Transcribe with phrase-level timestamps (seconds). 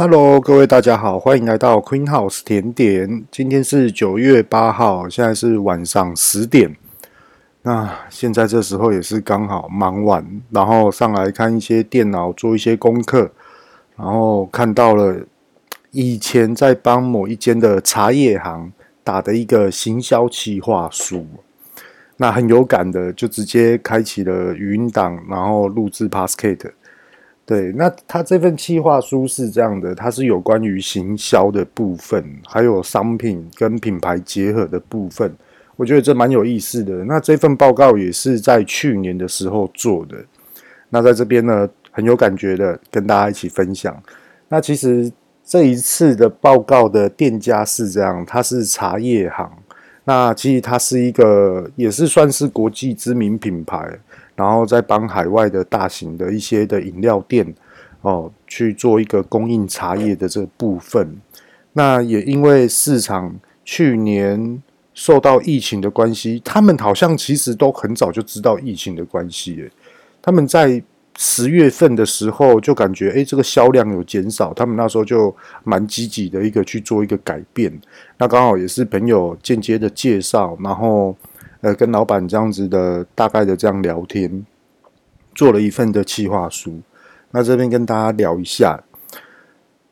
[0.00, 3.24] Hello，各位大家好，欢迎来到 Queen House 甜点。
[3.32, 6.76] 今天是九月八号，现在是晚上十点。
[7.62, 13.32] 那现在这时候也是刚好忙完，然后上来看一些电脑，做一些功课，
[13.96, 15.16] 然后看到了
[15.90, 18.72] 以前在帮某一间的茶叶行
[19.02, 21.26] 打的一个行销企划书，
[22.18, 26.70] 那很有感的，就直接开启了语音档，然后录制 Podcast。
[27.48, 35.34] 对，那他这份企划书是这样的，它是有关于行销的部分，还有商品跟品牌结合的部分，
[35.74, 37.02] 我觉得这蛮有意思的。
[37.06, 40.18] 那这份报告也是在去年的时候做的，
[40.90, 43.98] 那在这边呢，很有感觉的跟大家一起分享。
[44.50, 45.10] 那其实
[45.42, 49.50] 这一次的报告的店家是这样，它是茶叶行，
[50.04, 53.98] 那其实它是一个也是算是国际知名品牌。
[54.38, 57.52] 然后再帮海外的大型的一些的饮料店
[58.02, 61.20] 哦去做一个供应茶叶的这部分，
[61.72, 63.34] 那也因为市场
[63.64, 64.62] 去年
[64.94, 69.68] 受到疫情的关系，他们好像其实都很早就知道疫情的关系，
[70.22, 70.80] 他们在
[71.16, 75.34] 十月份的时候就感觉诶这个销量有减少，他们那时候就
[75.64, 77.76] 蛮积极的一个去做一个改变，
[78.18, 81.16] 那刚好也是朋友间接的介绍，然后。
[81.60, 84.46] 呃，跟老板这样子的大概的这样聊天，
[85.34, 86.80] 做了一份的企划书。
[87.30, 88.82] 那这边跟大家聊一下，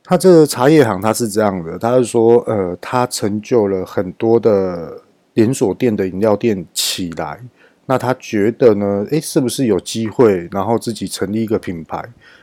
[0.04, 5.02] 他这个茶叶行他是这样的，他是说，呃，他成就了很多的
[5.34, 7.40] 连锁店的饮料店起来。
[7.88, 12.02] 那他觉得呢，诶，是不是有机会，然后自己成立一个品牌？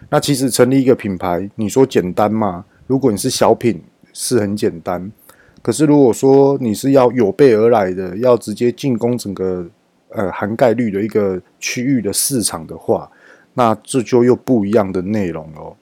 [0.09, 2.63] 那其实成立一个品牌，你说简单吗？
[2.87, 3.81] 如果你是小品，
[4.13, 5.11] 是很简单。
[5.63, 9.65] 可是，如果说你是要有备而来的，要直接进攻整个
[10.09, 13.09] 呃涵盖率的一个区域的市场的话，
[13.53, 15.73] 那这就又不一样的内容了。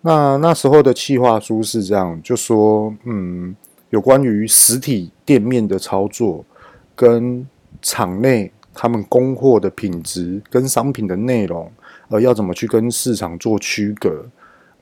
[0.00, 3.54] 那那时候的企划书是这样，就说嗯，
[3.90, 6.44] 有关于实体店面的操作，
[6.96, 7.46] 跟
[7.80, 11.70] 场内他们供货的品质跟商品的内容，
[12.08, 14.26] 呃，要怎么去跟市场做区隔。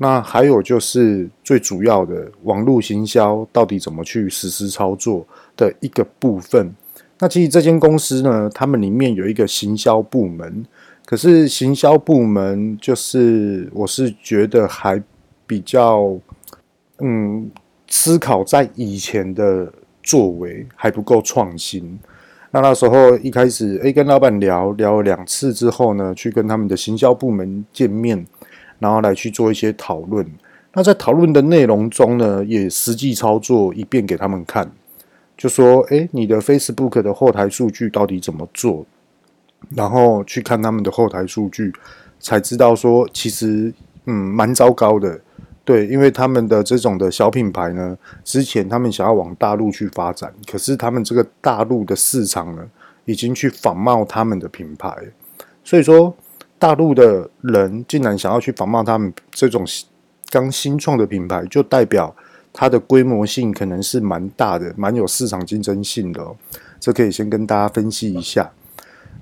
[0.03, 6.75] 那还有就是最主要的网络行销到底怎么去实施操作的一个部分。
[7.19, 10.65] 那其实这间公司呢，他们里面有一个行销部门，
[11.05, 15.03] 可是行销部门就是我是觉得还
[15.47, 16.19] 比较，
[17.01, 17.51] 嗯，
[17.87, 19.71] 思考在以前的
[20.03, 21.99] 作为还不够创新。
[22.53, 28.27] 那那时候一开始，诶，跟老板聊聊了两次之后呢，去跟他们的行销部门见面。
[28.81, 30.27] 然后来去做一些讨论。
[30.73, 34.71] 那在讨论的内容中呢，也实际操作一遍给他们看，
[35.37, 38.87] 就说：“诶，你的 Facebook 的后台数据到底怎么做？”
[39.75, 41.73] 然后去看他们的后台数据，
[42.21, 43.75] 才知道说，其实
[44.05, 45.21] 嗯，蛮糟糕的。
[45.65, 52.65] 对，因为他们的这种的小品牌呢，之前他们想要往大陆去发展，可是他们这个大陆的市场呢，
[53.07, 54.97] 已经去仿冒他们的品牌，
[55.65, 56.15] 所以说。
[56.61, 59.65] 大陆的人竟然想要去仿冒他们这种
[60.29, 62.15] 刚新创的品牌，就代表
[62.53, 66.23] 它的规模性可能是蛮大的，蛮有市场竞争性的。
[66.79, 68.53] 这可以先跟大家分析一下。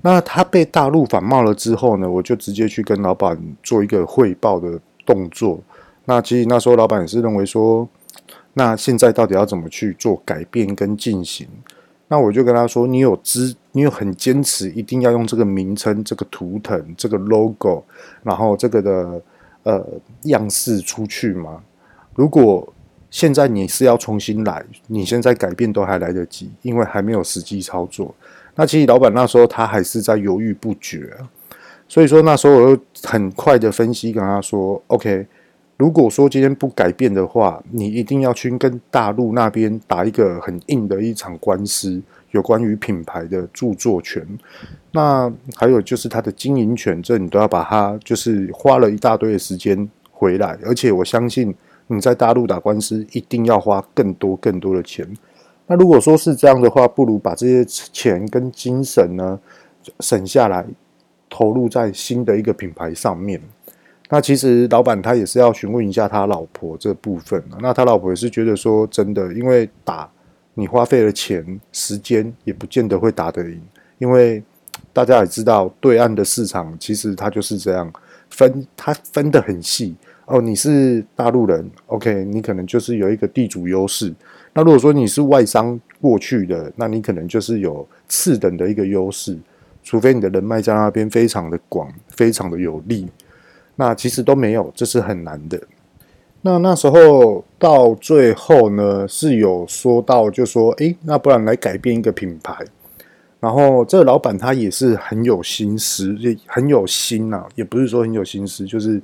[0.01, 5.61] 那他被大陆仿冒了之后呢，我就直接去跟老板做一个汇报的动作。
[6.05, 7.87] 那其实那时候老板也是认为说，
[8.53, 11.47] 那现在到底要怎么去做改变跟进行？
[12.11, 17.83] 那我就跟他说：“你有知，你有很坚持，一定要用这个名称、这个图腾、这个 logo，
[18.23, 19.21] 然后这个的
[19.61, 19.87] 呃
[20.23, 21.61] 样式出去吗？
[22.15, 22.73] 如果
[23.11, 28.13] 现在你是要重新来，你现在改变都还来得及，因为还没有实际操作。
[28.55, 31.15] 那其实老板那时候他还是在犹豫不决，
[31.87, 35.27] 所以说那时候我就很快的分析跟他说：OK。”
[35.79, 42.01] 如果说今天不改变的话，你一定要去跟大陆那边打一个很硬的一场官司，
[42.31, 44.21] 有关于品牌的著作权。
[44.91, 50.59] 那还有就是它的经营权，这你都要把它就是花了一大堆的时间回来。
[50.65, 51.55] 而且我相信
[51.87, 55.07] 你在大陆打官司一定要花更多更多的钱。
[55.65, 59.39] 那如果说是这样的话，不如把这些钱跟精神呢
[60.01, 60.65] 省下来，
[61.29, 63.39] 投入在新的一个品牌上面。
[64.11, 70.09] 那其实老板他也是要询问一下他老婆这部分，那他老婆也是觉得说真的，因为打
[70.55, 73.61] 你花费了钱、时间，也不见得会打得赢。
[73.99, 74.43] 因为
[74.91, 77.91] 大家也知道，对岸的市场其实它就是这样
[78.29, 79.95] 分，它分得很细
[80.25, 80.41] 哦。
[80.41, 84.13] 你是大陆人，OK，你可能就是有一个地主优势。
[84.53, 89.37] 那如果说你是外商过去的，那你可能就是有次等的一个优势，
[89.83, 93.07] 除非你的人脉在那边非常的广，非常的有利。
[93.79, 95.57] 那其实都没有，这是很难的。
[96.41, 102.53] 那那时候到最后呢，是有说到，就说，诶，那不然来改变一个品牌。
[103.39, 109.01] 然后这个老板他也是很有心思，也很有心呐，也不是说很有心思，就是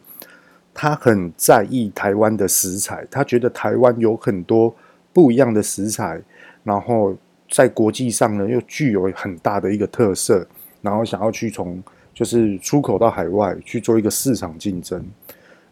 [0.73, 4.75] 他很在意台湾的食材，他觉得台湾有很多
[5.13, 6.21] 不一样的食材，
[6.65, 7.15] 然后
[7.49, 10.45] 在国际上呢又具有很大的一个特色，
[10.85, 11.83] 然后想要去从
[12.13, 15.03] 就是出口到海外去做一个市场竞争。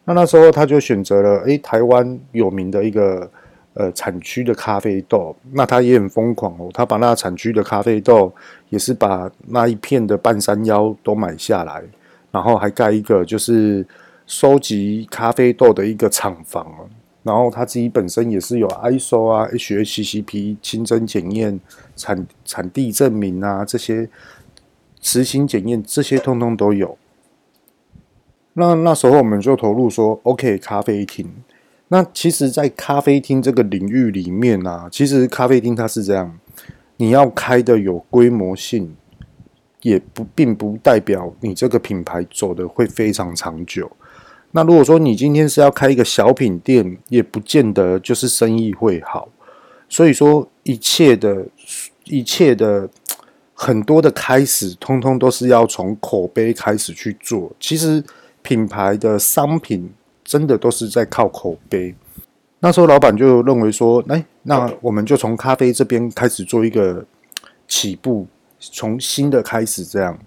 [0.04, 3.30] 那那时候他就选择了，诶，台湾有名的一个
[3.76, 5.34] 呃产区的咖啡豆。
[5.54, 8.34] 那他也很疯狂哦，他把那产区的咖啡豆，
[8.70, 11.82] 也是把那一片的半山腰都买下来，
[12.32, 13.88] 然后还盖一个就是
[14.28, 16.68] 收集咖啡豆的一个厂房。
[17.24, 21.58] 然后他自己本身也是有 ISO 啊、HACCP 清真检验、
[21.96, 24.10] 产产地证明啊这些，
[25.04, 26.98] 实行检验这些通通都有。
[28.54, 31.30] 那那时候我们就投入说，OK，咖啡厅。
[31.90, 36.40] 那其实，在咖啡厅这个领域里面啊，其实咖啡厅它是这样，
[36.98, 38.96] 你要开的有规模性，
[39.82, 43.92] 也不并不代表你这个品牌走的会非常长久。
[44.52, 49.28] 那如果说你今天是要开一个小品店，也不见得就是生意会好。
[49.90, 51.46] 所以说，一切的
[52.06, 52.90] 一切的
[53.54, 57.52] 很多的开始，通通都是要从口碑开始去做。
[57.60, 58.04] 其实。
[58.46, 59.90] 品牌的商品
[60.22, 61.96] 真的都是在靠口碑。
[62.60, 67.06] 那时候老板就认为说，哎，那我们就从咖啡这边开始做一个
[67.70, 68.28] 起步，
[68.60, 70.20] 从新的开始这样。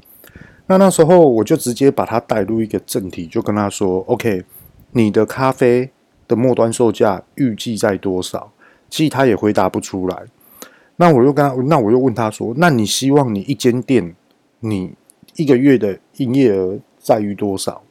[0.67, 4.43] 那那时候我就直接把他带入一个正题，就跟他说：“OK，
[4.93, 5.91] 你的咖啡
[6.27, 8.51] 的末端售价预计在多少？”
[8.89, 10.23] 其实他也回答不出来。
[10.97, 14.15] 那我又跟他，那我又问他说：“那你希望你一间店，
[14.61, 14.93] 你
[15.37, 17.83] 一个月的营业额在于多少？”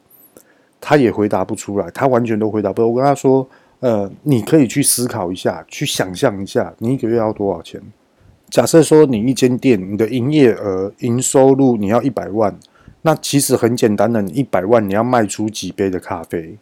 [0.80, 2.88] 他也回答不出来，他完全都回答不出。
[2.88, 3.48] 我跟他说
[3.80, 7.80] ：“呃，你可以去思考一下，去想象一下，你一个月要多少钱？
[8.48, 12.56] 假设说你一间店，你的营业额、营收入你要一百万，
[13.02, 16.56] 那其实很简单的，你一百万你要卖出几杯的咖啡，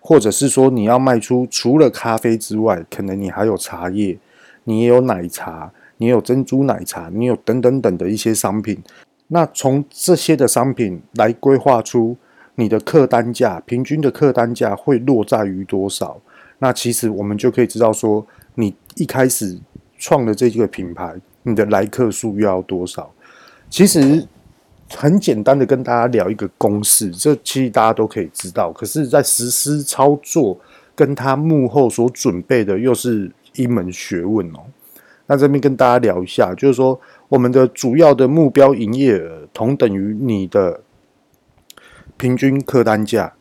[0.00, 4.18] 或者是说你要卖出除了咖啡之外，可能你还有茶叶，
[4.64, 5.72] 你也有奶茶，
[6.02, 8.82] 你有珍珠奶茶，你有等等等的一些商品。
[9.28, 12.16] 那从这些的商品来规划出。”
[12.54, 16.20] 你的客单价，平均的客单价会落在于多少？
[16.58, 18.24] 那其实我们就可以知道说，
[18.56, 19.58] 你一开始
[19.96, 21.14] 创的这个品牌，
[21.44, 23.10] 你的来客数要多少？
[23.70, 24.28] 其实
[24.90, 28.70] 很简单的跟大家聊一个公式，这其实大家都可以知道。
[28.70, 30.60] 可是，在实施操作，
[30.94, 34.60] 跟他幕后所准备的又是一门学问哦。
[35.32, 37.00] 那这边跟大家聊一下，就是说，
[37.30, 40.82] 我们的主要的目标营业额同等于你的。
[42.18, 43.32] 平均客单价，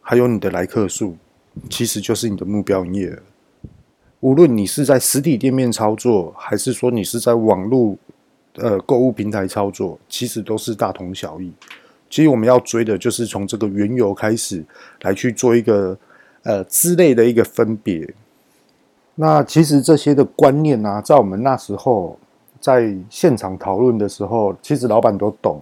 [0.00, 1.16] 还有你的来客数，
[1.70, 3.18] 其实就是你的目标营业额。
[4.20, 7.96] 无论你是在实体店面操作，还是说你是在网络
[8.54, 11.52] 呃购物平台操作，其实都是大同小异。
[12.10, 14.64] 其实我们要追的就是从这个原油开始
[15.02, 15.96] 来去做一个
[16.42, 18.12] 呃之类的一个分别。
[19.16, 22.16] 那其实这些的观念啊，在我们那时候
[22.60, 25.60] 在现场讨论的时候，其实老板都懂。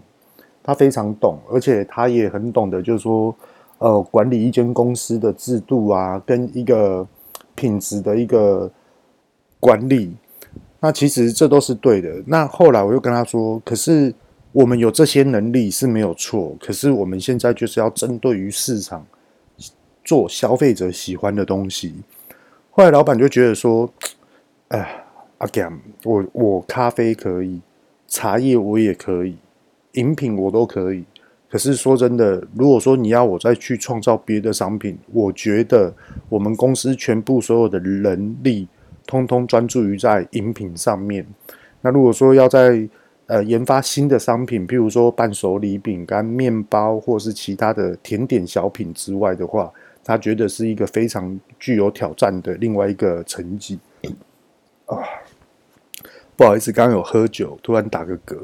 [0.66, 3.34] 他非常懂，而且他也很懂得，就是说，
[3.76, 7.06] 呃，管理一间公司的制度啊，跟一个
[7.54, 8.70] 品质的一个
[9.60, 10.17] 管理。
[10.81, 12.10] 那其实这都是对的。
[12.26, 14.14] 那后来我又跟他说，可是
[14.52, 19.05] 我们有这些能力是没有错，可是我们现在就是要针对于市场
[20.02, 21.94] 做消费者喜欢的东西。
[22.76, 23.88] 后来老板就觉得说，
[24.66, 25.04] 哎，
[25.38, 27.60] 阿 Gam，我我咖啡可以，
[28.08, 29.36] 茶叶我也可以。
[29.93, 31.04] 饮品我都可以，
[31.48, 35.94] 可是说真的，如果说你要我再去创造别的商品，我觉得
[36.28, 38.66] 我们公司全部所有的人力，
[39.06, 41.24] 通通专注于在饮品上面。
[41.81, 42.88] 那如果说要在
[43.26, 49.72] 呃研发新的商品，譬如说伴手礼、饼干、面包，或是其他的甜点小品之外的话，
[50.05, 53.79] 他觉得是一个非常具有挑战的另外一个成绩。
[54.87, 54.99] 啊，
[56.37, 58.37] 不好意思，刚刚有喝酒，突然打个嗝。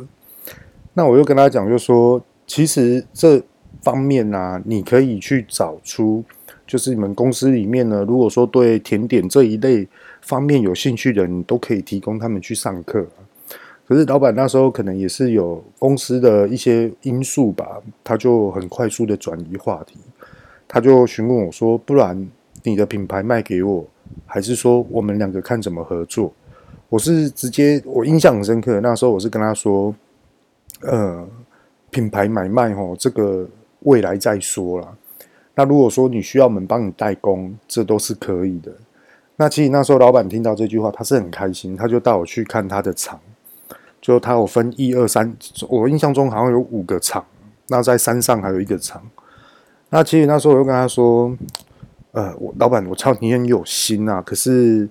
[0.94, 3.42] 那我又跟他讲，就说其实这
[3.82, 6.24] 方面呢、啊，你可以去找出，
[6.66, 9.86] 就是你们公司里面呢，如果说对甜点这一类
[10.22, 13.06] 方面有兴趣的，你都可以提供他们去上课。
[13.86, 19.98] 可是老板那时候可能也是有公司的一些因素吧，他就很快速的转移话题，
[20.72, 22.30] 他就询问我说：“不然
[22.62, 23.84] 你的品牌卖给我，
[24.24, 26.32] 还是说我们两个看怎么合作？”
[26.88, 29.92] 我是直接，我印象很深刻，那时候我是跟他说。
[30.82, 31.28] 呃，
[31.90, 33.46] 品牌买卖吼，这个
[33.80, 34.88] 未来再说啦。
[35.54, 38.72] 那如果说你需要我们帮你代工，这都是可以的。
[39.36, 43.20] 那其实那时候老板听到这句话，他是很开心，他就带我去看他的厂，
[44.00, 45.36] 就他有分一二三，
[45.68, 47.22] 我印象中好像有五个厂，
[47.66, 49.02] 那在山上还有一个厂。
[49.90, 51.36] 那其实那时候我就跟他说，
[52.12, 54.88] 呃，我老板，我操，你很有心啊，可是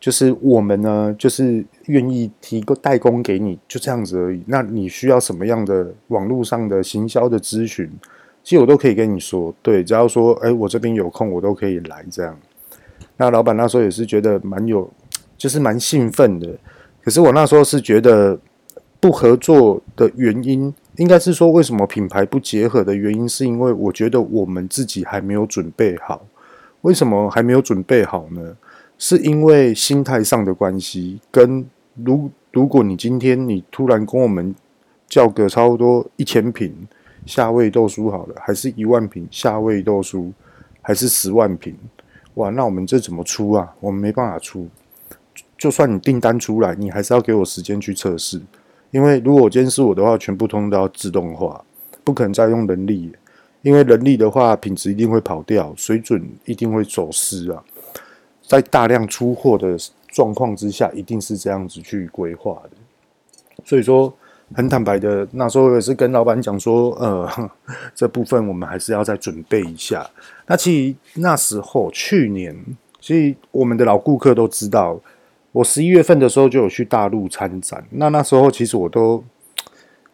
[0.00, 4.42] 就是我们呢，就是愿意提供代工给你，就这样子而已。
[4.46, 7.90] 那你需要什么样的网络上的行销的咨询？
[8.44, 12.38] 其实我都可以跟你说，对，只要说，哎，我这边有空，我都可以来这样。
[13.16, 14.88] 那老板那时候也是觉得蛮有，
[15.36, 16.48] 就是蛮兴奋的。
[17.02, 18.38] 可是我那时候是觉得
[19.00, 26.26] 不合作的原因，应该是说为什么品牌不结合的原因，是因为我觉得我们自己还没有准备好。
[26.82, 28.56] 为什么还没有准备好呢？
[28.98, 31.64] 是因为心态上的关系，跟
[31.94, 34.54] 如如果你今天你突然跟我们
[35.08, 36.86] 叫个差不多一千瓶。
[37.26, 40.32] 夏威豆酥好了，还是一万瓶夏威豆酥，
[40.80, 41.76] 还是十万瓶？
[42.34, 43.74] 哇，那我们这怎么出啊？
[43.80, 44.66] 我们没办法出。
[45.58, 48.40] 就算你订单出来，你还是要给我时间去测试。
[48.90, 51.64] 因为如果我今天是我的话，全部通通都要自动化，
[52.04, 53.12] 不可能再用人力。
[53.62, 57.62] 因为人力的话，品质一定会跑掉，水准一定会走失啊。
[58.46, 59.76] 在大量出货的
[60.08, 62.70] 状况之下，一定是这样子去规划的。
[63.64, 64.12] 所以说。
[64.54, 67.50] 很坦白的，那时候也是跟老板讲说，呃，
[67.94, 70.08] 这部分我们还是要再准备一下。
[70.46, 72.56] 那其实那时候去年，
[72.98, 74.98] 其实我们的老顾客都知道，
[75.58, 77.84] 我十一月份的时候就有去大陆参展。
[77.90, 79.22] 那那时候其实我都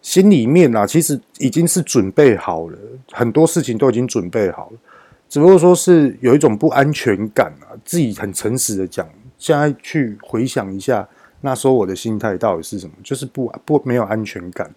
[0.00, 2.78] 心里面啊，其实已经是准备好了，
[3.12, 4.78] 很多事情都已经准备好了，
[5.28, 7.76] 只不过说是有一种不安全感啊。
[7.84, 11.06] 自己很诚实的讲，现在去回想一下。
[11.42, 12.94] 那时候我的心态到底是什么？
[13.02, 14.74] 就是不不没有安全感。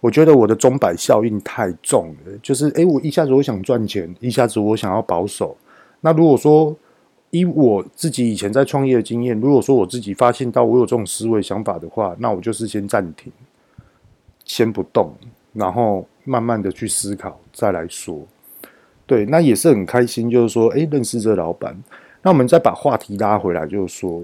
[0.00, 5.56] 我觉得我的钟摆效应太重了，就是诶，我一下子我想赚钱，一下子我想要保守。
[6.02, 6.76] 那如果说
[7.32, 13.32] 以我自己以前在创业的经验，如果说我自己发现到我有这种思维想法的话，那我就是先暂停，
[14.44, 15.12] 先不动，
[15.54, 18.20] 然后慢慢的去思考，再来说。
[19.06, 21.74] 对，那也是很开心，就是说，诶，认识这老板。
[22.20, 24.22] 那我们再把话题拉回来，就是说。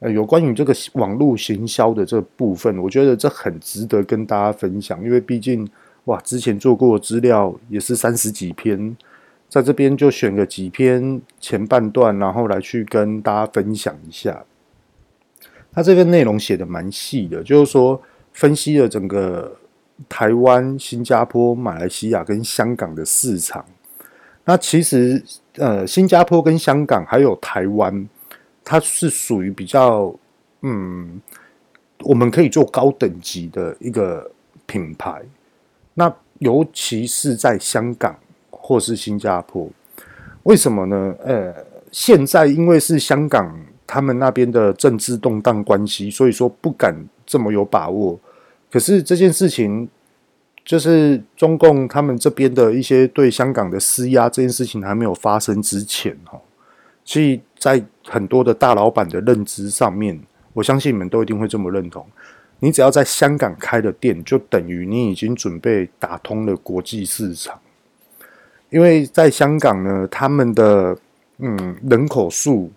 [0.00, 5.66] 有关于这个网络行销的这部分，我觉得这很值得跟大家分享，因为毕竟
[6.04, 8.94] 哇，之前做过的资料也是三十几篇，
[9.54, 14.44] 在这边就选个几篇前半段，然后来去跟大家分享一下。
[15.72, 19.56] 他这边内容写的蛮细的，就是说分析了整个
[20.08, 23.64] 台湾、新加坡、马来西亚跟香港的市场。
[24.44, 28.08] 那其实呃，新加坡跟香港还有台湾。
[28.64, 30.12] 它是属于比较，
[30.62, 31.22] 嗯，
[32.00, 34.28] 我们可以做高等级的一个
[34.66, 35.22] 品牌。
[35.94, 38.18] 那尤其是在香港
[38.66, 39.68] 或是新加坡，
[40.44, 41.14] 为什么呢？
[41.22, 41.54] 呃，
[41.90, 43.54] 现在因为是香港
[43.86, 48.18] 他们那边的政治动荡关系，所以说不敢这么有把握。
[48.72, 49.86] 可是这件事情，
[50.64, 56.40] 就是中共他们这边的一些对香港的施压，这件事情还没有发生之前，哈。
[57.04, 60.18] 所以在很多的大老板的认知上面，
[60.54, 62.06] 我相信你们都一定会这么认同。
[62.60, 67.60] 你只要在香港开的店，就等于你已经准备打通了国际市场。
[68.74, 70.98] 因为在香港呢，他们的
[71.38, 72.72] 嗯人口数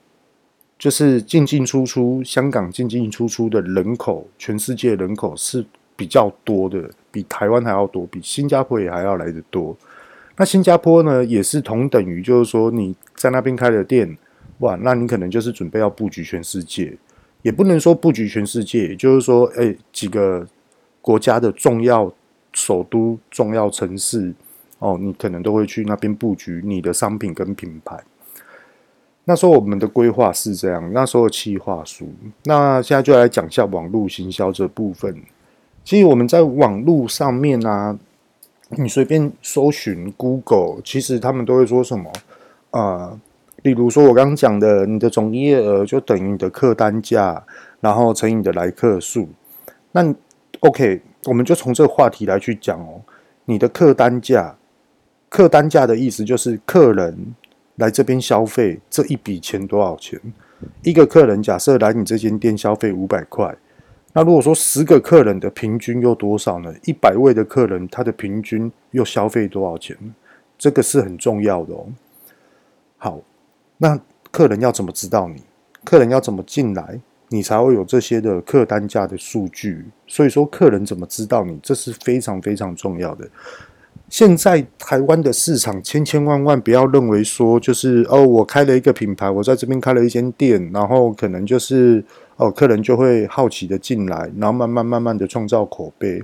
[0.77, 9.75] 就是进进出出，香港进进出出的人口，全世界人口是比较多的，比台湾还要多，比新加坡也还要来得多。
[10.36, 14.16] 那新加坡呢，也是同等于，就是说你在那边开的店，
[14.60, 16.96] 哇，那你可能就是准备要布局全世界，
[17.42, 20.46] 也不能说布局全世界，也就是说，哎，几个
[21.01, 22.13] 国家的重要
[22.54, 24.32] 首都、重要城市，
[24.79, 27.98] 哦，你可能都会去那边布局你的商品跟品牌。
[29.25, 32.10] 那时候我们的规划是这样，那时候的企划书，
[32.46, 35.15] 那现在就来讲一下网络行销这部分。
[35.84, 37.98] 其实我们在网络上面啊。
[38.72, 42.12] 你随便搜寻 Google，其实他们都会说什么
[42.72, 43.17] 啊、
[43.63, 47.41] 例如说，我刚刚讲的，你的总营业额就等于你的客单价，
[47.79, 49.29] 然后乘以你的来客数。
[49.93, 50.13] 那
[50.60, 53.00] OK，我们就从这个话题来去讲哦。
[53.46, 54.53] 你的客单价，
[55.29, 57.36] 客单价的意思就是客人
[57.75, 60.19] 来这边消费这一笔钱多少钱？
[60.84, 63.55] 一个客人假设来你这间店消费五百块。
[64.13, 66.74] 那如果说十个客人的平均又多少呢？
[66.86, 69.96] 一百位的客人，他的平均又消费多少钱？
[70.57, 71.86] 这个是很重要的哦。
[72.98, 73.22] 好，
[73.77, 74.00] 那
[74.31, 75.43] 客人要怎么知道你？
[75.84, 79.86] 客人要怎么进来，你才会有这些的客单价的数据？
[80.07, 81.60] 所以说，客人怎么知道你？
[81.62, 83.29] 这是非常非常重要的。
[84.09, 92.01] 现在台湾的市场千千万万，不要认为说就是哦，我开了一个品牌，我在这边开了一间店，然后可能就是
[92.37, 96.23] 哦，客人就会好奇的进来，然后慢慢慢慢的创造口碑。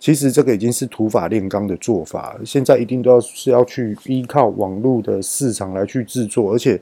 [0.00, 6.80] 其实这个已经是土法炼钢的做法，现在一定都要是要去依靠网络的市场来去制作，而且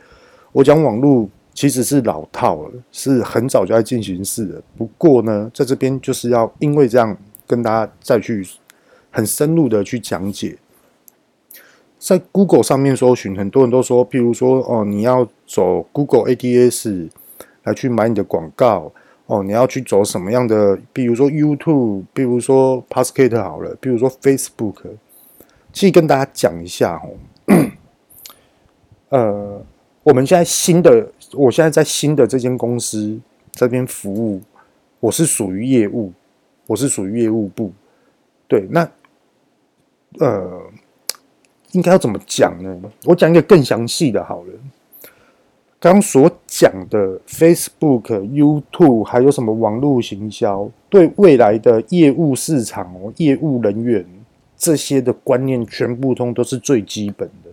[0.53, 4.63] 我讲网络其实是老套了，是很早就在进行式的。
[4.79, 7.15] 不过呢，在这边就是要因为这样
[7.47, 8.43] 跟大家再去。
[9.11, 10.57] 很深入的去讲解，
[11.99, 17.11] 在 Google 上面搜寻，很多人都说，譬如说，哦，你要走 Google ADS
[17.65, 18.93] 来去买你的广告，
[19.27, 20.79] 哦，你要去走什么样的？
[20.93, 24.77] 比如说 YouTube，比如说 Podcast 好了，比如说 Facebook，
[25.73, 27.11] 其实跟大家讲一下哦，
[29.11, 29.63] 呃，
[30.05, 33.21] 我们现在新的，我现在在新的这间公司
[33.53, 34.41] 这边服务，
[35.01, 36.13] 我是属于业务，
[36.69, 37.73] 我是属于业务部，
[38.47, 38.89] 对，那。
[40.19, 40.63] 呃，
[41.73, 42.81] 应该要怎么讲呢？
[43.05, 44.53] 我讲一个更详细的好了。
[45.79, 54.05] 刚所讲的 Facebook、YouTube，还有什么网络行销，对未来的业务市场哦，业务人员
[54.59, 57.51] 这些的观念，全部通都是最基本的。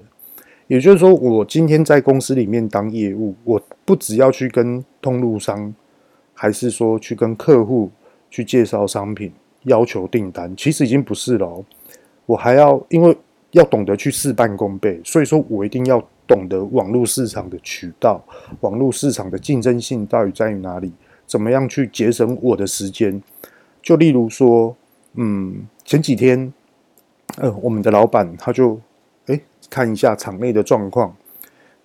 [0.67, 5.73] 也就是说，我今天在公司里面当业务，我不只要去跟通路商，
[6.33, 7.89] 还是说去跟客户
[8.29, 9.31] 去介绍商品、
[9.63, 11.63] 要求订单，其实已经不是了。
[12.27, 13.17] 我还要，因为
[13.51, 18.21] 要懂得去事半功倍，所以说我一定要懂得网络市场的渠道，
[18.59, 20.91] 网络市场的竞争性到底在于哪里？
[21.25, 23.23] 怎么样去节省我的时间？
[23.81, 24.75] 就例如说，
[25.13, 26.53] 嗯，前几天，
[27.37, 28.79] 呃，我们的老板他就，
[29.27, 31.15] 哎，看一下场内的状况，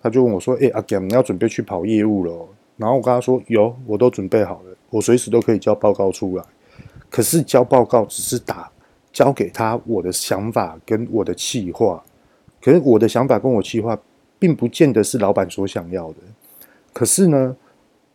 [0.01, 2.49] 他就问我说，哎，阿 Gam，你要准备去跑业务了？
[2.75, 6.43] 然后我跟他说，有，我都准备好了，我随时都可以交报告出来。
[7.09, 8.69] 可是交报告只是打。
[9.13, 12.03] 交给他我的想法跟我的企划，
[12.59, 13.97] 可是我的想法跟我企划，
[14.39, 16.17] 并不见得是老板所想要的。
[16.91, 17.55] 可是呢，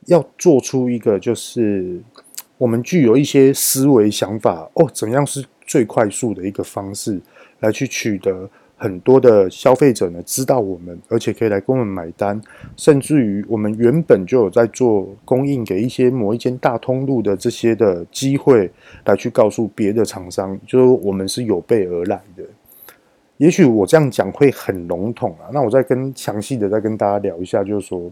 [0.07, 2.01] 要做出一个就是
[2.59, 7.21] 我们具有一些思维想法哦，怎样是最快速的一个方式
[7.61, 8.51] 来去取得。
[8.81, 12.41] 很多的消费者呢，知道我们，而且可以来跟我们买单，
[12.77, 18.71] 甚至于我们原本就有在做供应给一些某一间大通路的这些的机会，
[19.05, 22.45] 来去告诉别的厂商，就是我们是有备而来的。
[23.39, 28.09] 也许我这样讲会很笼统啊，那我再跟详细的再跟大家聊一下，就是说，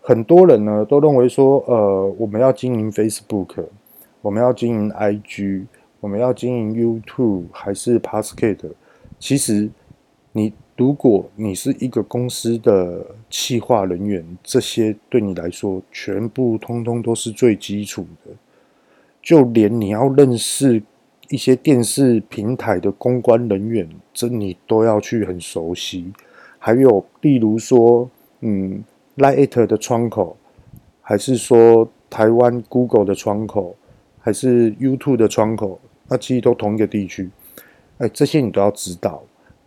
[0.00, 3.64] 很多人呢都认为说，呃，我们要经营 Facebook，
[4.20, 5.66] 我们要经营 IG，
[6.00, 8.72] 我们要经营 YouTube 还是 Podcast，
[9.20, 9.70] 其实。
[10.32, 18.32] 你如果你是一个公司的企划人员，这些对你来说全部通通都是最基础的。
[19.22, 20.82] 就连你要认识
[21.28, 26.12] 一些电视平台的公关人员，这你都要去很熟悉。
[26.58, 28.82] 还有，例如说，嗯
[29.16, 30.36] ，Line@ 的窗口，
[31.00, 33.76] 还是说台湾 Google 的窗口，
[34.18, 37.30] 还是 YouTube 的窗口，那其实都同一个地区。
[37.98, 39.22] 哎，这些你都要知道。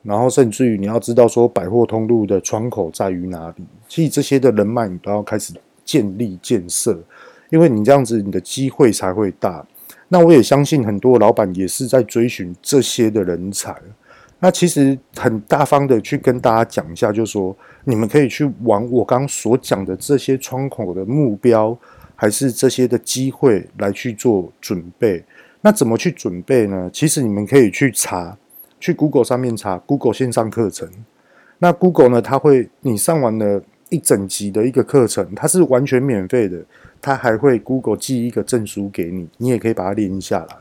[0.06, 5.52] 然后，甚至于你要知道说百货通路的窗口在于哪里，其实这些的人脉你都要开始
[5.84, 6.96] 建立建设，
[7.50, 9.65] 因为你这样子你的机会才会大。
[10.08, 13.76] 那我也相信很多老板也是在追寻这些的人才。
[14.39, 21.76] 那其实很大方的去跟大家讲一下，就是说你们可以去往我刚所讲的这些窗口的目标，
[22.15, 25.24] 还是这些的机会来去做准备。
[25.62, 26.88] 那怎么去准备呢？
[26.94, 28.38] 其实你们可以去查。
[28.79, 30.89] 去 Google 上面查 Google 线上课程，
[31.59, 32.21] 那 Google 呢？
[32.21, 36.63] 它会你上完了一整集的一个课程，它是完全免费的，
[37.01, 40.57] 它还会 Google 寄一个证书给你，你也可以把它连下来。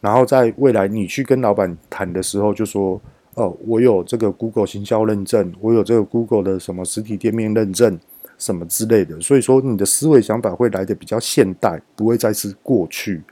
[0.00, 3.00] 然后在未来你去跟老板谈的时候，就说
[3.34, 7.98] ：“哦，我有这个 Google 行销认证，我有这个 Google 的什么实体店面认证，
[8.36, 13.22] 什么之类的。”所以说你的思维想法会来的比较现代，不会再是过去。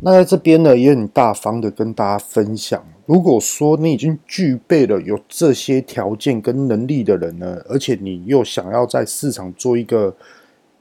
[0.00, 2.84] 那在这边呢，也很大方的跟大家分享。
[3.06, 10.14] 如果说你已经具备了有这些条件跟能力的人呢，而且你又想要在市场做一个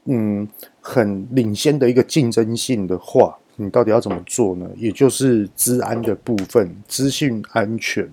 [0.05, 0.47] 嗯
[0.79, 4.69] 很领先的一个竞争性的话，你到底要怎么做呢？
[4.77, 8.09] 也就是资安的部分，资讯安全，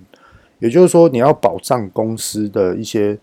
[0.58, 3.16] 也就是说你要保障公司的一些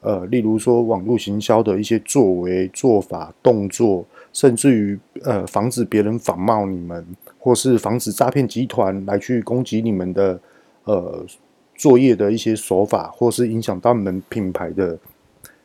[0.00, 7.04] 呃，例如说网络行销的一些作为、做法、动作，甚至于呃防止别人仿冒你们。
[7.44, 10.38] 或是防止诈骗集团来去攻击你们的
[10.84, 11.26] 呃
[11.74, 14.96] 作业的一些手法，或是影响到你们品牌的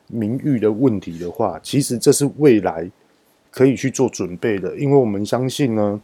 [0.08, 2.90] 名誉的问题的话，其实这是未来
[3.52, 6.02] 可以去做准备的，因为我们相信呢，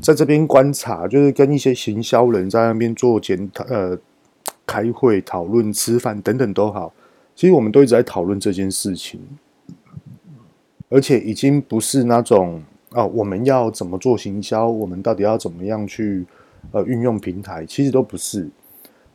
[0.00, 3.98] 在这边观察，就是跟一些行销人在那边做检讨、呃
[4.64, 6.92] 开会讨论、吃饭等等都好，
[7.34, 9.20] 其实我们都一直在讨论这件事情，
[10.94, 16.24] 而且已经不是那种啊、哦，我们要怎么做行销，我们到底要怎么样去
[16.70, 18.48] 呃运用平台，其实都不是，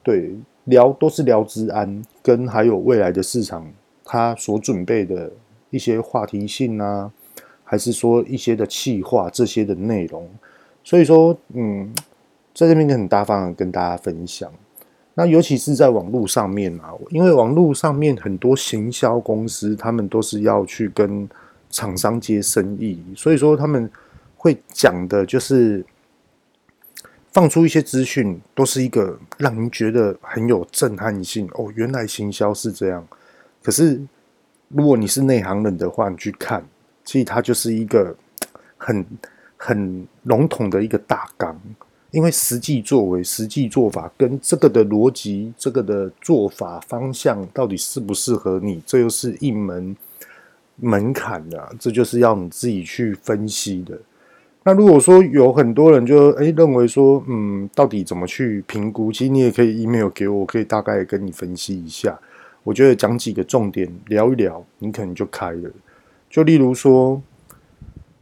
[0.03, 3.65] 对，聊都是聊治安，跟还有未来的市场，
[4.03, 5.31] 他所准备的
[5.69, 7.11] 一些话题性啊。
[7.71, 10.27] 还是说一些的企划这些的内容，
[10.83, 11.93] 所以说，嗯，
[12.51, 14.51] 在这边很大方的跟大家分享。
[15.13, 21.29] 那尤其是在网络上面啊，因为网络上面很多行销公司，他们都是要去跟
[21.69, 23.89] 厂商接生意，所以说他们
[24.35, 25.85] 会讲的就是
[27.31, 31.71] 放出一些资讯，都是一个让人觉得很有震撼性哦。
[31.75, 33.07] 原来行销是这样，
[33.63, 33.99] 可是
[34.69, 36.65] 如果你是内行人的话，你去看。
[37.05, 38.15] 其实它就是一个
[38.77, 39.03] 很
[39.57, 41.59] 很笼统的一个大纲，
[42.11, 49.97] 因为实际作为、实际做法跟这个的逻辑、这个的做法方向到底适不适合你，这又是一门
[50.81, 53.97] 门槛的，这就是要你自己去分析的。
[54.63, 59.11] 那如果说有很多人就诶认为说，嗯，到底怎么去评估？
[59.11, 62.19] 其实你也可以 email 给我，我可以大概跟你分析一下。
[62.63, 65.71] 我觉得讲几个重点，聊一聊，你可能就开了。
[66.29, 67.19] 就例如说，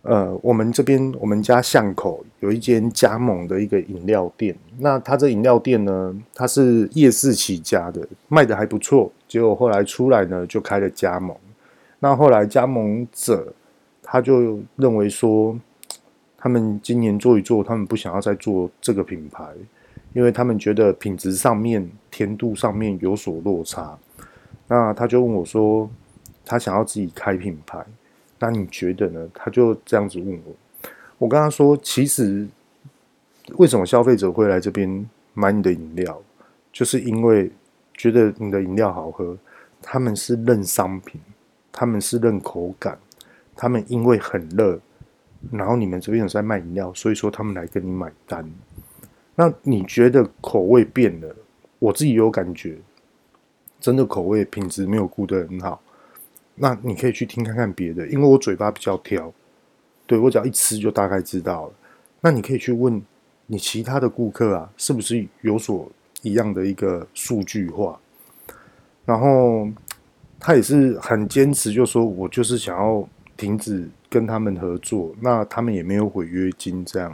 [0.04, 4.56] 呃，我们这边我们家巷口有一间加盟的一个饮料店。
[4.78, 9.12] 那他这饮料店呢，它是夜市起家的，卖的还不错。
[9.28, 11.36] 结果后来出来呢，就开了加盟。
[12.00, 13.54] 那后来加盟者
[14.04, 15.58] 他就认为说，
[16.38, 19.46] 他们今年做一做，他们不想要再做这个品牌，
[20.14, 23.98] 因为他们觉得品质上面、甜度上面有所落差。
[24.68, 25.90] 那他就问我说，
[26.46, 27.84] 他想要自己开品牌。
[28.40, 29.28] 那你觉得呢？
[29.34, 32.48] 他就这样子问我，我跟他说，其实
[33.56, 36.22] 为什么消费者会来这边买你的饮料，
[36.72, 37.52] 就是因为
[37.96, 39.36] 觉得你的饮料好喝，
[39.82, 41.20] 他们是认商品，
[41.72, 42.98] 他们是认口感，
[43.56, 44.80] 他们因为很热，
[45.52, 48.50] 然后你们这边有在卖饮料，所以说他们来跟你买单。
[49.36, 51.36] 那你觉得口味变了？
[51.80, 52.78] 我自己有感觉，
[53.80, 55.80] 真的口味品质没有顾得很好。
[56.56, 59.32] 那你可以去听看看别的，因为我嘴巴比较挑，
[60.08, 61.74] 对，我只要一吃就大概知道了。
[62.22, 63.00] 那你可以去问
[63.46, 65.88] 你其他的顾客啊，是不是有所
[66.24, 68.00] 一样的一个数据化？
[69.06, 69.70] 然后
[70.48, 73.06] 他也是很坚持，就说我就是想要
[73.36, 77.14] 停止跟他们合作，那他们也没有违约金这样。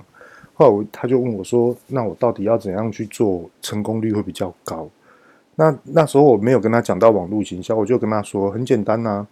[0.53, 4.87] 后来他就问我说：“那我到底要怎样去做，成功率会比较高？”
[5.57, 9.25] 那那时候我没有跟他讲到网络行销，我就跟他说很简单呐、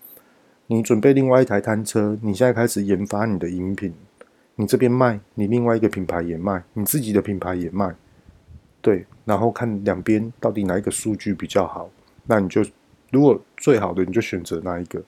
[0.66, 3.94] 你准备另外一台摊车，你现在开始研发你的饮品，
[4.56, 7.94] 你这边卖，你另外一个品牌也卖，你自己的品牌也卖，
[8.82, 11.88] 对，然后看两边到底哪一个数据比较好，
[12.26, 12.66] 那你就
[13.12, 15.00] 如果最好的你就选择那一个，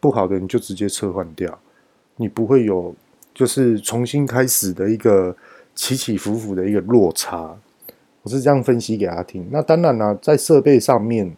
[0.00, 1.58] 不好的你就直接撤换掉，
[2.16, 2.94] 你不会有
[3.34, 5.36] 就是重新开始的一个
[5.74, 7.54] 起起伏伏的一个落差。
[8.22, 9.46] 我是这样分析给他听。
[9.50, 11.34] 那当然了，在设备上面，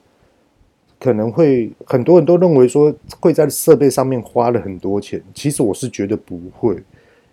[0.99, 5.23] 可能会很多人都认为说会在设备上面花了很多钱。
[5.35, 6.83] 其实我是觉得不会，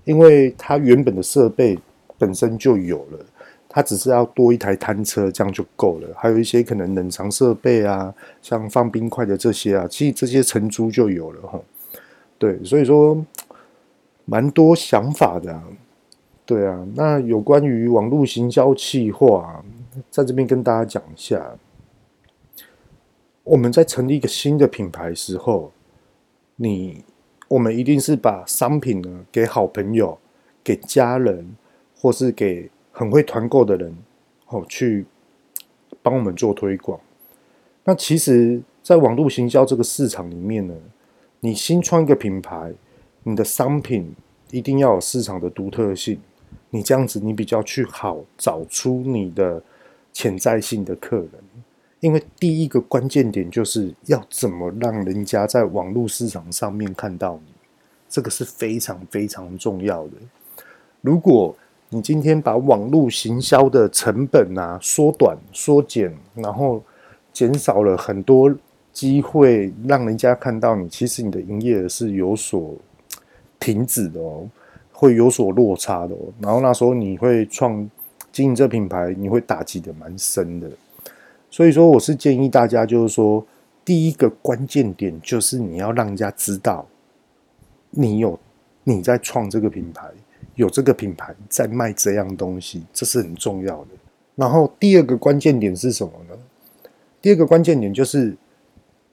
[0.03, 1.77] 因为它原本的设备
[2.17, 3.25] 本身就有了，
[3.77, 6.07] 它只是要多一台摊车，这样就够了。
[6.15, 8.11] 还有一些可能冷藏设备啊，
[8.41, 11.61] 像放冰块的这些啊，其实这些承租就有了哈。
[12.39, 13.23] 对，所以说
[14.25, 15.63] 蛮多想法的啊。
[16.43, 19.63] 对啊，那有关于网络行销企划，
[20.09, 21.55] 在这边跟大家讲一下。
[23.43, 25.71] 我们在成立一个新的品牌时候，
[26.55, 27.03] 你
[27.47, 30.17] 我们一定是把商品呢给好朋友、
[30.63, 31.55] 给家人，
[31.95, 33.95] 或是给很会团购的人，
[34.47, 35.05] 哦，去
[36.01, 36.99] 帮我们做推广。
[37.83, 40.73] 那其实，在网络行销这个市场里面呢，
[41.39, 42.73] 你新创一个品牌，
[43.21, 44.15] 你的商品
[44.49, 46.19] 一定要有市场的独特性。
[46.71, 49.61] 你这样子，你比较去好找出你的
[50.11, 51.31] 潜在性的客人，
[51.99, 57.53] 因为第一个关键点就是要怎么让人家在网络市场上面看到你，
[58.09, 60.13] 这个是非常非常重要的。
[61.01, 61.55] 如果
[61.89, 66.83] 你今天把网络行销的成本啊缩短、缩减，然后
[67.31, 68.53] 减少了很多
[68.91, 72.75] 机会让人家看到你，其实你的营业额是有所
[73.59, 74.47] 停止的哦。
[74.99, 77.87] 会有所落差的哦，然后那时候你会创
[78.31, 80.67] 经营这品牌，你会打击的蛮深的。
[81.51, 83.45] 所以说，我是建议大家，就是说，
[83.85, 86.83] 第一个关键点就是你要让人家知道
[87.91, 88.39] 你有
[88.85, 90.09] 你在创这个品牌，
[90.57, 93.89] 有这个品牌在卖这样东西，这是很重要的。
[94.35, 96.35] 然后第二个关键点是什么呢？
[97.21, 98.35] 第二个关键点就是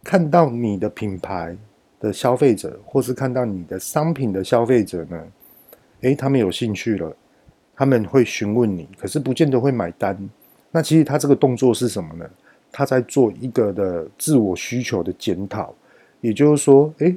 [0.03, 1.55] 看到你的品牌
[2.01, 5.23] 的消费者，或是看到你的商品的消费者呢，
[6.01, 7.15] 诶，他们有兴趣了，
[7.77, 10.19] 他们会询问你，可是不见得会买单。
[10.71, 12.25] 那其实他这个动作是什么呢？
[12.73, 15.75] 他在做一个的自我需求的检讨，
[16.23, 17.15] 也就是说，诶。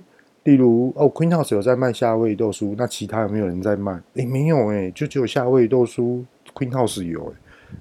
[0.47, 3.99] 例如哦，Queen House 有在卖夏威夷豆酥，那其他有没有人在卖？
[4.13, 6.23] 诶，没有诶，就只有夏威夷豆酥
[6.55, 7.33] ，Queen House 有诶。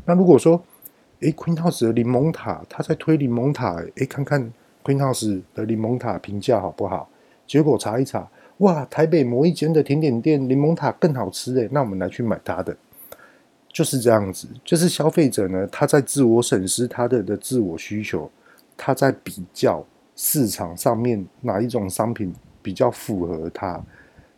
[0.04, 0.60] 那如果说，
[1.20, 4.52] 诶，Queen House 的柠檬塔，他在推柠檬塔，诶，看看
[4.82, 7.08] Queen House 的柠檬塔评价好不好？
[7.46, 12.76] 结果查一查，哇，台北某一间的甜点店柠檬塔更好吃诶，那我们来去买它的，
[13.72, 18.28] 就是这样子，就是消费者呢，他在自我审视他的的自我需求，
[18.76, 19.84] 他在比较
[20.16, 22.34] 市场上面哪一种商品。
[22.66, 23.80] 比较符合它，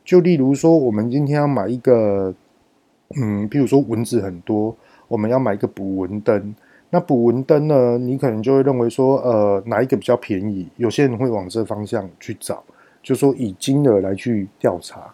[0.05, 2.35] 就例如说，我们今天要买一个，
[3.17, 4.77] 嗯，比如说蚊子很多，
[5.09, 6.55] 我们要买一个捕蚊灯。
[6.91, 10.69] 那捕蚊灯呢，你可能就会认为说，呃，哪一个比较便宜？
[10.77, 12.63] 有些人会往这方向去找，
[13.03, 15.11] 就说以金额来去调查。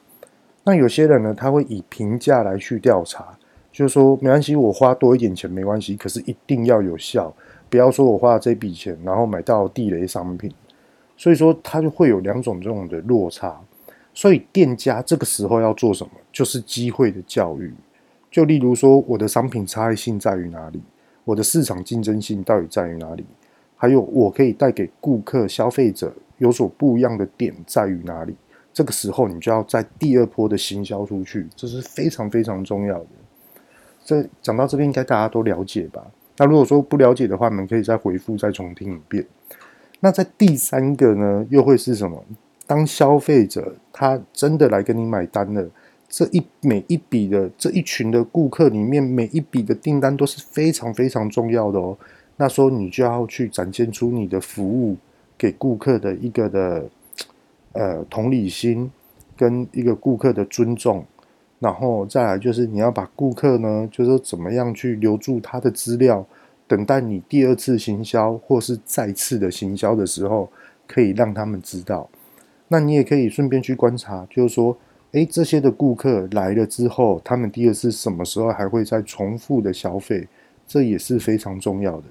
[0.64, 3.38] 那有些人呢，他会以评价来去调查，
[3.70, 7.33] 就说没关系，我花多一点钱没关系，可是一定要有效，
[7.70, 10.53] 不要说我花了这笔钱，然后买到地雷商品。
[11.16, 13.61] 所以说，它就会有两种这种的落差。
[14.12, 16.12] 所以，店家这个时候要做什么？
[16.33, 17.72] 就是机会的教育。
[18.31, 20.81] 就例如说，我的商品差异性在于哪里？
[21.24, 23.24] 我的市场竞争性到底在于哪里？
[23.77, 28.35] 还有，我可以带给顾客、消费者有所不一样的点在于哪里？
[28.72, 33.07] 这个时候，你就要在第二波的行销出去，这是非常非常重要的。
[34.05, 36.05] 这讲到这边，应该大家都了解吧？
[36.37, 39.24] 那如果说不了解的话，你们可以再回复、再重听一遍。
[40.04, 42.22] 那在第三个呢，又会是什么？
[42.66, 45.66] 当消费者他真的来跟你买单了，
[46.10, 51.96] 这一每一笔的这一群的顾客里面，每一笔的订单都是非常非常重要的哦。
[52.36, 54.94] 那时候你就要去展现出你的服务
[55.38, 56.84] 给顾客的一个的
[57.72, 58.92] 呃同理心，
[59.38, 61.02] 跟一个顾客的尊重，
[61.60, 66.26] 然后再来就是你要把顾客呢，就是说怎么样去留住他的资料。
[66.66, 70.50] 等待你第二次行销或是再次的行销的时候，
[70.87, 72.09] 可以让他们知道。
[72.68, 74.77] 那你也可以顺便去观察，就是说，
[75.12, 80.27] 诶，这些的顾客来了之后，他们第二次什么时候还会再重复的消费？
[80.66, 82.05] 这也是非常重要的。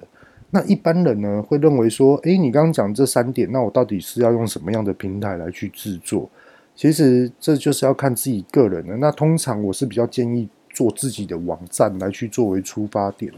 [0.50, 6.30] 那一般人呢，会认为说，诶，你刚刚讲这三点，那我到底是要用什么样的平台来去制作？
[6.76, 8.96] 其实这就是要看自己个人的。
[8.98, 13.32] 那通常我是比较建议做自己的网站来去作为出发点。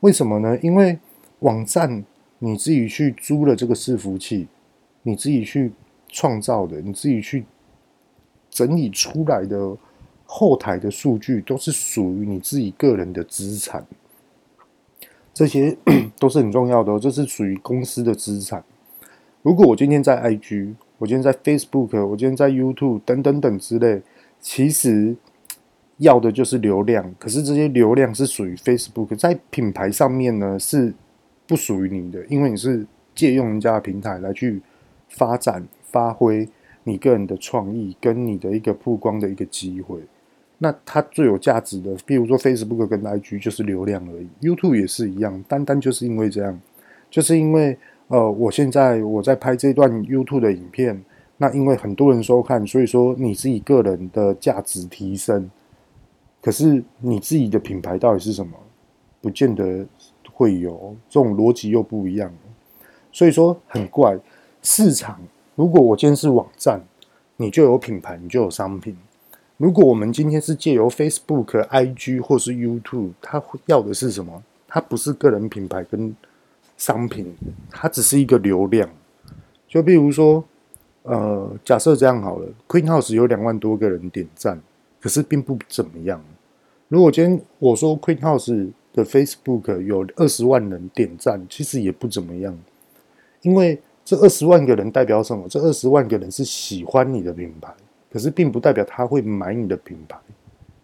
[0.00, 0.58] 为什么呢？
[0.62, 0.98] 因为
[1.40, 2.04] 网站
[2.38, 4.48] 你自己去租了这个伺服器，
[5.02, 5.72] 你自己去
[6.08, 7.44] 创造的，你自己去
[8.48, 9.76] 整理出来的
[10.24, 13.86] 后台的数据，都是属于你自己个人的资产。
[15.34, 15.76] 这些
[16.18, 18.64] 都是很重要的，这是属于公司的资产。
[19.42, 24.02] 如果我今天在 IG，我今天在 Facebook，我今天在 YouTube 等等等之类，
[24.40, 25.16] 其实。
[26.00, 30.92] 要的就是流量，可是这些流量是属于 Facebook，在品牌上面呢是
[31.46, 34.62] 不属于你的，因为你是借用人家的平台来去
[35.08, 36.48] 发展、发挥
[36.84, 39.98] 你个人的创意跟你的一个曝光的一个机会。
[40.56, 46.58] 那它最有价值的，比如说 Facebook 跟 IG 就是流量而已，YouTube 也是一样，单单就是因为这样，
[47.10, 47.76] 就是因为
[48.08, 50.98] 呃，我现在我在拍这段 YouTube 的影片，
[51.36, 55.50] 那因为很多人收看，所以说你自己个人的价值提升。
[56.42, 58.56] 可是你自己的品牌到底是什么？
[59.22, 59.86] 不见得
[60.32, 62.32] 会有这种逻辑又不一样，
[63.12, 64.18] 所以说很怪。
[64.62, 65.20] 市场
[65.54, 66.80] 如果我今天是网站，
[67.36, 68.96] 你就有品牌，你就有商品。
[69.58, 74.42] 如果我们今天是借由 Facebook、IG 或是 YouTube，它要的是什么？
[74.66, 76.16] 它不是个人品牌跟
[76.78, 77.36] 商品，
[77.70, 78.88] 它只是一个流量。
[79.68, 80.42] 就比如说，
[81.02, 84.58] 呃，假设这样好了，Queen House 有两万多个人点赞。
[85.00, 86.22] 可是并不怎么样。
[86.88, 92.56] 如果今天我说 Queen House 的 Facebook 有二十万人点赞，其实也不怎么样。
[93.42, 95.48] 因为这二十万个人代表什么？
[95.48, 97.72] 这二十万个人是喜欢你的品牌，
[98.12, 100.18] 可是并不代表他会买你的品牌，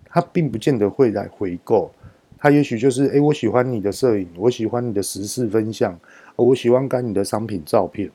[0.05, 1.90] 他并不见得会来回购。
[2.38, 5.98] 他也许就是，诶，我喜欢你的摄影，我喜欢你的时事分享，
[6.37, 8.11] 我喜欢看你的商品照片，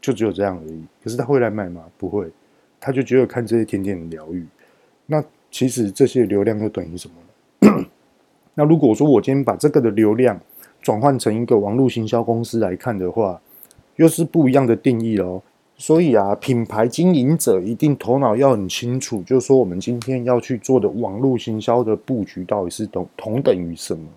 [0.00, 0.82] 就只有这样而已。
[1.04, 1.84] 可是他会来买吗？
[1.96, 2.28] 不会，
[2.80, 4.44] 他就觉得看这些甜点的疗愈。
[5.04, 7.84] 那其实这些流量又等于什么呢？
[8.54, 10.40] 那如果说我今天把这个的流量
[10.80, 13.40] 转换成一个网络行销公司来看的话，
[13.96, 15.42] 又是不一样的定义哦。
[15.78, 24.08] 所以啊，品牌经营者一定头脑要很清楚，就是说我们今天要去做的网络行销的布局到底是同同等于什么？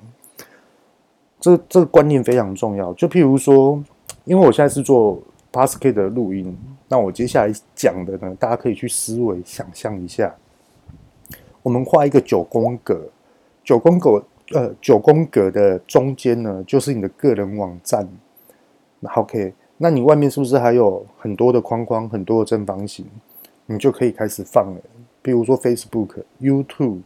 [1.41, 2.93] 这这个观念非常重要。
[2.93, 3.83] 就譬如说，
[4.23, 10.33] 因为我现在是做 Podcast 的录音，那我接下来讲的呢，大家可以去思维想象一下，
[11.63, 13.09] 我们画一个九宫格，
[13.63, 18.07] 九宫格呃九宫格的中间呢，就是你的个人网站。
[18.99, 19.53] 那 OK。
[19.81, 23.05] 那你外面是不是还有很多的框框，很多的正方形？
[23.65, 24.81] 你就可以开始放了。
[25.21, 26.99] 比如说 Facebook、YouTube，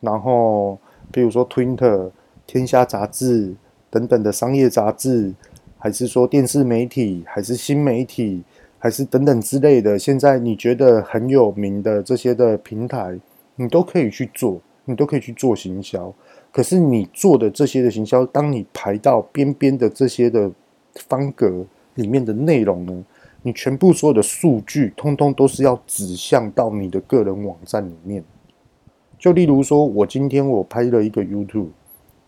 [0.00, 0.78] 然后
[1.12, 2.10] 比如说 Twitter、
[2.46, 3.54] 天下杂志
[3.90, 5.34] 等等的商业杂志，
[5.76, 8.42] 还是说电视媒体，还是新媒体，
[8.78, 9.98] 还是等等之类的。
[9.98, 13.18] 现在你觉得很有名的这些的平台，
[13.56, 16.14] 你都可以去做，你都可以去做行销。
[16.52, 20.50] 可是你做的这些的行销，当你排到边边的这些的
[20.94, 21.66] 方格。
[21.96, 23.04] 里面的内容呢，
[23.40, 28.22] 你全部所有的数据，通通都是要指向到你的个人网站里面。
[29.18, 31.68] 就例如说，我今天我拍了一个 YouTube，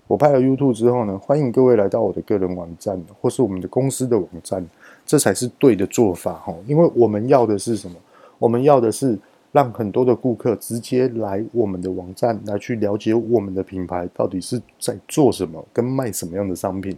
[0.07, 4.67] 我拍了 YouTube 之后呢，欢迎各位来到我的个人网站，或是我们的公司的网站，
[5.05, 6.55] 这才是对的做法哈。
[6.67, 7.97] 因为我们要的是什么？
[8.38, 9.19] 我们要的是
[9.52, 16.96] 让很多的顾客直接来我们的网站来去了解我们的品牌到底是在做什么，跟卖什么样的商品。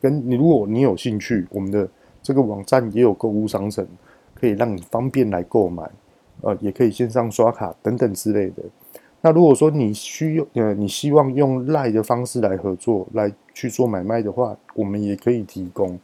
[0.00, 1.88] 跟你，如果你有兴趣，我们的。
[2.26, 3.86] 这个网站也有购物商城，
[4.32, 5.86] 可以让你方便来购买，
[6.40, 8.62] 呃，也可以线上刷卡等等之类的。
[9.20, 16.00] 那如果说你需要，呃，你希望用赖的方式来合作，来去做买卖的话，我们也可以提供。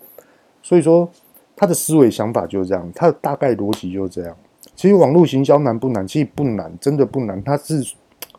[0.63, 1.09] 所以说，
[1.57, 4.37] 他的思维想法就是这样，他的大概逻辑就是这样。
[4.81, 6.09] 其实网络行销难不难？
[6.09, 7.45] 其实不难，真的不难。
[7.45, 7.85] 它是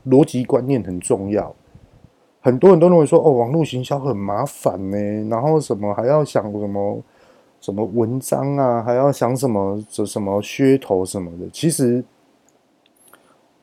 [0.08, 1.54] 逻辑观念很重要。
[2.40, 4.98] 很多人都认为说，哦，网络行销很麻烦呢，
[5.30, 7.00] 然后什么还要想什么。
[7.60, 12.04] 什么文章啊，还要想什么这什么噱头什么的，其实，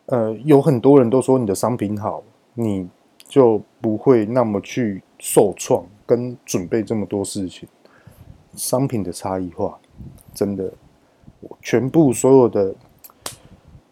[0.06, 2.22] 呃，有很多人都说你的商品好，
[2.54, 2.88] 你
[3.26, 7.68] 就不会那么去受创跟准备这么多事情。
[8.54, 9.76] 商品的差异化，
[10.32, 10.72] 真的，
[11.62, 12.74] 全部所有的，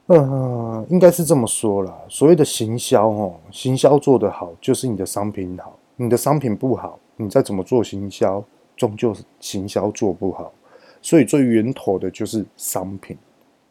[0.06, 1.96] 嗯，应该是这么说啦。
[2.08, 5.78] 所谓的行销哦，行销做得好，就是你的商品好。
[5.98, 8.44] 你的商品不好，你再怎么做行销？
[8.76, 10.52] 终究是行销做不好，
[11.00, 13.16] 所以最源头的就是商品，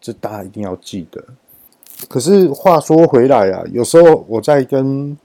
[0.01, 1.23] 这大家一定要记得。
[2.09, 5.15] 可是话说回来啊，有时候我在跟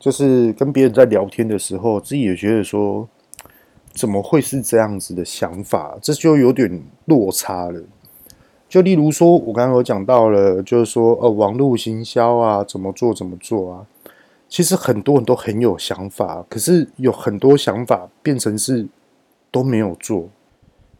[0.00, 3.08] 就是跟别人在聊天的时候，自己也觉得说，
[3.92, 5.98] 怎么会是这样子的想法？
[6.00, 7.82] 这就有点落差了。
[8.68, 13.86] 就例如说，我刚刚有讲到了，就是说，呃，网络行销啊，怎么做怎么做啊？
[14.48, 18.88] 其实很多人都很有想法，可是有很多想法变成是。
[19.52, 20.28] 都没有做。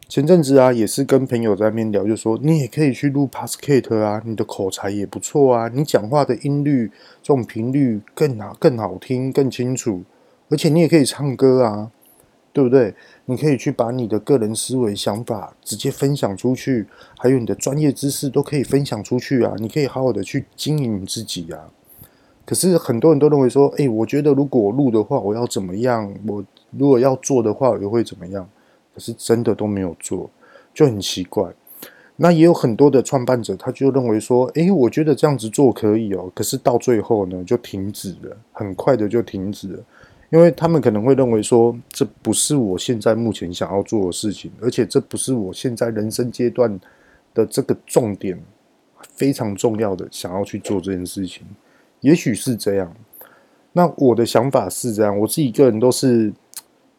[0.09, 6.91] 前阵子啊，也是跟朋友在那边聊，就说你也可以去录 Podcast 啊，你的口才也不错啊，你讲话的音律
[7.23, 10.03] 这种频率更好、更好听、更清楚，
[10.49, 11.89] 而且你也可以唱歌啊，
[12.53, 12.93] 对不对？
[13.25, 16.87] 你可以去把你的个人思维想法直接分享出去，
[17.17, 21.71] 还有你的专业知识都可以分享出去啊，你可以好好的去经营你自己啊。
[22.45, 26.13] 可是很多人都认为说，哎，我觉得如果我录的话，我要怎么样？
[26.27, 26.43] 我。
[26.77, 28.49] 如果要做的话，我又会怎么样？
[28.95, 30.29] 可是真的都没有做，
[30.73, 31.53] 就很奇怪。
[32.15, 39.79] 那也有很多的创办者，他就认为说：“诶，我觉得这样子做可以哦。”可是到最后呢，就停止了，很快的就停止了，
[40.31, 46.79] 因为他们可能会认为说：“这不是我现在目前想要做的事情，而且这不是我现在人生阶段
[47.33, 48.41] 的这个重点，
[49.13, 51.45] 非常重要的想要去做这件事情。”
[52.01, 52.95] 也许是这样。
[53.73, 56.33] 那我的想法是这样，我自己个人都是。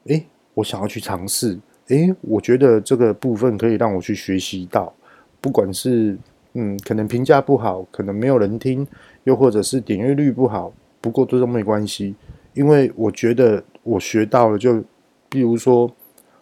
[0.06, 1.56] 诶，我想要去尝试。
[1.86, 4.92] 诶，我觉得这个部分可以让我去学习到，
[5.40, 6.18] 不管是
[6.54, 8.84] 嗯，可能评价不好，可能没有人听，
[9.22, 12.16] 又或者是点阅率不好，不过这都没关系，
[12.54, 14.58] 因为我觉得我学到了。
[14.58, 14.82] 就
[15.28, 15.90] 比如说，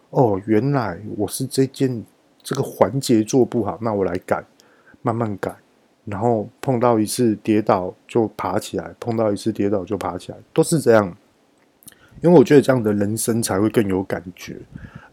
[0.09, 2.03] 哦，原来我是这件
[2.43, 4.43] 这个环节做不好，那我来改，
[5.01, 5.55] 慢慢改，
[6.05, 11.15] 然后碰到一次跌倒就爬起来，碰到一次跌倒就爬起来，都是这样。
[12.21, 14.57] 因为我觉得这样的人生才会更有感觉，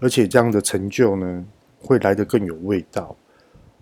[0.00, 1.44] 而且这样的成就呢，
[1.80, 3.14] 会来得更有味道。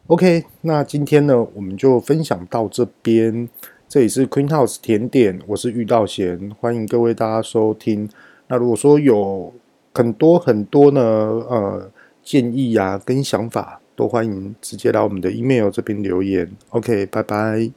[0.08, 3.48] OK，那今天呢，我们就分享到这边。
[3.88, 8.08] 这里是 Queen House 甜点，我是玉道贤，欢迎各位大家收听。
[8.48, 9.54] 那如果说有
[9.94, 11.88] 很多很多呢，呃，
[12.20, 16.50] 建议呀跟想法，都欢迎直接来我们的 email 这边留言。
[16.70, 17.70] OK，拜拜。